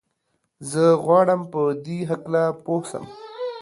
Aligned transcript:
زه 0.69 0.83
غواړم 1.03 1.41
په 1.51 1.61
دي 1.85 1.99
هکله 2.09 2.43
پوه 2.65 2.83
سم. 2.91 3.05